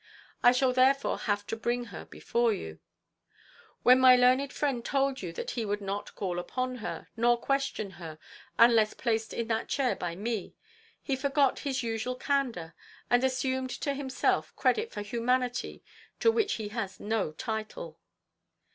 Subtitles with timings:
[0.41, 2.79] I shall therefore have to bring her before you.
[3.83, 7.91] When my learned friend told you that he would not call upon her, nor question
[7.91, 8.17] her
[8.57, 10.55] unless placed in that chair by me,
[11.03, 12.73] he forgot his usual candour,
[13.11, 15.83] and assumed to himself credit for humanity
[16.19, 17.99] to which he has no title.